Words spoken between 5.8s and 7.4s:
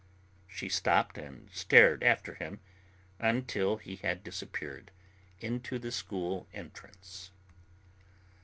school entrance.